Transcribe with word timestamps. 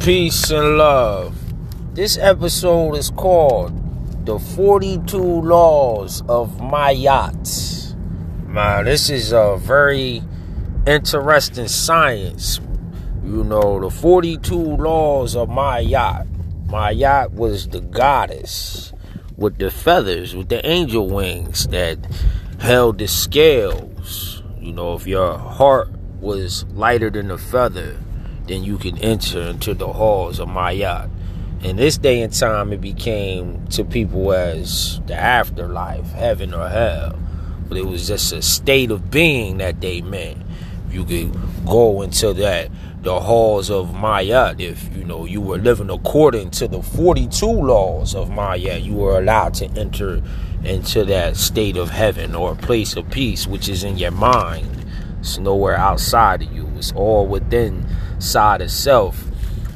Peace 0.00 0.50
and 0.50 0.78
love. 0.78 1.36
This 1.94 2.16
episode 2.16 2.94
is 2.94 3.10
called 3.10 4.24
The 4.24 4.38
42 4.38 5.18
Laws 5.18 6.22
of 6.26 6.56
Ma'at. 6.56 7.94
Man, 8.46 8.86
this 8.86 9.10
is 9.10 9.32
a 9.32 9.58
very 9.60 10.22
interesting 10.86 11.68
science. 11.68 12.60
You 13.22 13.44
know, 13.44 13.78
the 13.78 13.90
42 13.90 14.56
laws 14.56 15.36
of 15.36 15.50
Ma'at. 15.50 16.26
My 16.70 16.92
Yacht 16.92 17.32
was 17.32 17.68
the 17.68 17.80
goddess 17.80 18.94
with 19.36 19.58
the 19.58 19.70
feathers, 19.70 20.34
with 20.34 20.48
the 20.48 20.66
angel 20.66 21.10
wings 21.10 21.66
that 21.68 21.98
held 22.58 22.96
the 22.96 23.06
scales. 23.06 24.42
You 24.58 24.72
know, 24.72 24.94
if 24.94 25.06
your 25.06 25.36
heart 25.36 25.90
was 26.20 26.64
lighter 26.72 27.10
than 27.10 27.30
a 27.30 27.36
feather, 27.36 27.98
then 28.50 28.64
you 28.64 28.76
can 28.78 28.98
enter 28.98 29.40
into 29.42 29.74
the 29.74 29.86
halls 29.86 30.40
of 30.40 30.48
Ma'at. 30.48 31.08
In 31.62 31.76
this 31.76 31.96
day 31.98 32.20
and 32.22 32.32
time, 32.32 32.72
it 32.72 32.80
became 32.80 33.66
to 33.68 33.84
people 33.84 34.32
as 34.32 35.00
the 35.06 35.14
afterlife, 35.14 36.10
heaven 36.12 36.52
or 36.52 36.68
hell. 36.68 37.16
But 37.68 37.78
it 37.78 37.86
was 37.86 38.08
just 38.08 38.32
a 38.32 38.42
state 38.42 38.90
of 38.90 39.10
being 39.10 39.58
that 39.58 39.80
they 39.80 40.00
meant. 40.00 40.38
You 40.90 41.04
could 41.04 41.32
go 41.64 42.02
into 42.02 42.32
that 42.34 42.70
the 43.02 43.18
halls 43.18 43.70
of 43.70 43.88
Ma'at 43.90 44.60
if 44.60 44.94
you 44.94 45.04
know 45.04 45.24
you 45.24 45.40
were 45.40 45.56
living 45.56 45.88
according 45.88 46.50
to 46.50 46.68
the 46.68 46.82
42 46.82 47.46
laws 47.46 48.14
of 48.14 48.28
Ma'at. 48.28 48.82
You 48.82 48.94
were 48.94 49.18
allowed 49.18 49.54
to 49.54 49.66
enter 49.78 50.22
into 50.64 51.04
that 51.06 51.36
state 51.36 51.76
of 51.76 51.88
heaven 51.88 52.34
or 52.34 52.54
place 52.56 52.96
of 52.96 53.08
peace, 53.10 53.46
which 53.46 53.68
is 53.68 53.84
in 53.84 53.96
your 53.96 54.10
mind. 54.10 54.84
It's 55.20 55.38
nowhere 55.38 55.76
outside 55.76 56.42
of 56.42 56.52
you. 56.52 56.68
It's 56.76 56.92
all 56.92 57.26
within 57.26 57.86
side 58.20 58.62
itself. 58.62 59.24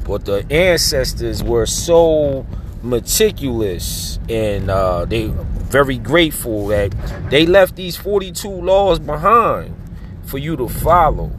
But 0.05 0.25
the 0.25 0.45
ancestors 0.51 1.43
were 1.43 1.65
so 1.65 2.45
meticulous 2.81 4.19
and 4.29 4.69
uh, 4.69 5.05
they 5.05 5.27
very 5.27 5.97
grateful 5.97 6.67
that 6.67 6.93
they 7.29 7.45
left 7.45 7.75
these 7.75 7.97
42 7.97 8.47
laws 8.47 8.99
behind 8.99 9.75
for 10.23 10.37
you 10.37 10.55
to 10.57 10.69
follow. 10.69 11.31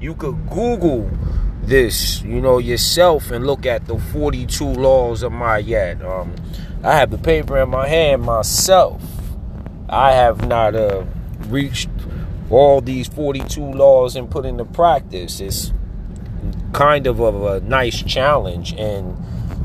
You 0.00 0.14
could 0.14 0.48
Google 0.48 1.10
this, 1.62 2.22
you 2.22 2.40
know, 2.40 2.58
yourself 2.58 3.30
and 3.30 3.46
look 3.46 3.66
at 3.66 3.86
the 3.86 3.98
42 3.98 4.64
laws 4.64 5.22
of 5.22 5.32
Ma'at. 5.32 6.02
Um, 6.04 6.34
I 6.82 6.96
have 6.96 7.10
the 7.10 7.18
paper 7.18 7.58
in 7.58 7.70
my 7.70 7.86
hand 7.86 8.22
myself. 8.22 9.02
I 9.88 10.12
have 10.12 10.46
not 10.46 10.74
uh, 10.74 11.04
reached 11.48 11.90
all 12.50 12.80
these 12.80 13.08
42 13.08 13.60
laws 13.60 14.16
and 14.16 14.30
put 14.30 14.44
into 14.44 14.64
practice. 14.64 15.40
It's 15.40 15.72
kind 16.72 17.06
of 17.06 17.20
a 17.20 17.60
nice 17.60 18.02
challenge 18.02 18.72
and 18.74 19.16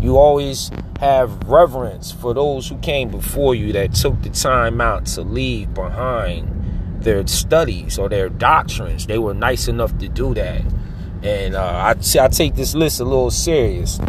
you 0.02 0.17
always 0.17 0.72
have 1.00 1.44
reverence 1.47 2.11
for 2.11 2.33
those 2.33 2.67
who 2.67 2.77
came 2.80 3.09
before 3.09 3.55
you 3.55 3.72
that 3.73 3.94
took 3.94 4.22
the 4.22 4.30
time 4.30 4.81
out 4.81 5.05
to 5.05 5.22
leave 5.22 5.73
behind 5.73 6.58
their 7.03 7.25
studies 7.28 7.97
or 7.97 8.09
their 8.09 8.30
doctrines. 8.30 9.05
They 9.05 9.17
were 9.17 9.33
nice 9.33 9.67
enough 9.67 9.97
to 10.00 10.08
do 10.08 10.33
that. 10.33 10.61
And 11.23 11.55
uh, 11.55 11.63
I, 11.63 11.95
I 12.19 12.28
take 12.28 12.55
this 12.55 12.75
list 12.75 13.00
a 13.00 13.03
little 13.03 13.31
serious. 13.31 14.00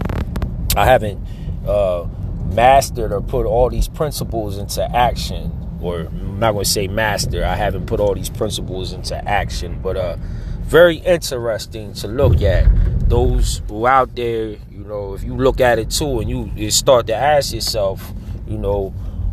I 0.76 0.84
haven't 0.84 1.24
uh, 1.66 2.06
mastered 2.52 3.12
or 3.12 3.20
put 3.20 3.46
all 3.46 3.70
these 3.70 3.88
principles 3.88 4.58
into 4.58 4.84
action. 4.94 5.52
Or 5.80 6.00
I'm 6.00 6.38
not 6.38 6.52
going 6.52 6.64
to 6.64 6.70
say 6.70 6.88
master. 6.88 7.44
I 7.44 7.54
haven't 7.54 7.86
put 7.86 8.00
all 8.00 8.14
these 8.14 8.30
principles 8.30 8.92
into 8.92 9.16
action. 9.28 9.80
But 9.80 9.96
uh, 9.96 10.16
very 10.62 10.96
interesting 10.96 11.92
to 11.94 12.08
look 12.08 12.42
at. 12.42 12.66
Those 13.08 13.62
who 13.68 13.86
out 13.86 14.14
there, 14.14 14.48
you 14.70 14.84
know, 14.86 15.14
if 15.14 15.22
you 15.22 15.36
look 15.36 15.60
at 15.60 15.78
it 15.78 15.90
too 15.90 16.20
and 16.20 16.28
you 16.28 16.70
start 16.70 17.06
to 17.08 17.14
ask 17.14 17.54
yourself, 17.54 18.12
you 18.46 18.58
know, 18.58 18.90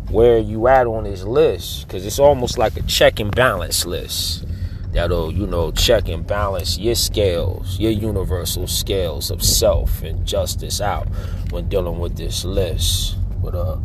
where 0.09 0.37
you 0.37 0.67
at 0.67 0.87
on 0.87 1.03
this 1.03 1.23
list? 1.23 1.87
Because 1.87 2.05
it's 2.05 2.19
almost 2.19 2.57
like 2.57 2.77
a 2.77 2.83
check 2.83 3.19
and 3.19 3.35
balance 3.35 3.85
list. 3.85 4.45
That'll 4.93 5.29
you 5.33 5.45
know 5.45 5.71
check 5.71 6.07
and 6.07 6.25
balance 6.25 6.77
your 6.77 6.95
scales 6.95 7.77
your 7.77 7.91
universal 7.91 8.65
scales 8.65 9.29
of 9.29 9.43
self 9.43 10.01
and 10.03 10.25
justice 10.25 10.79
out 10.79 11.09
when 11.49 11.67
dealing 11.67 11.99
with 11.99 12.15
this 12.15 12.45
list. 12.45 13.17
But 13.43 13.55
uh 13.55 13.77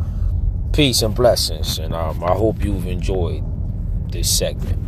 peace 0.73 1.01
and 1.01 1.13
blessings 1.13 1.79
and 1.79 1.93
um, 1.93 2.23
i 2.23 2.31
hope 2.31 2.63
you've 2.63 2.87
enjoyed 2.87 3.43
this 4.09 4.29
segment 4.37 4.79